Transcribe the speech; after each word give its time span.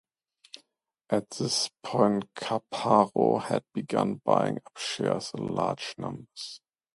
At 1.11 1.29
this 1.29 1.69
point 1.83 2.33
Caparo 2.33 3.39
had 3.39 3.61
begun 3.71 4.15
buying 4.25 4.57
up 4.57 4.75
shares 4.75 5.29
in 5.37 5.45
large 5.45 5.93
numbers. 5.99 6.59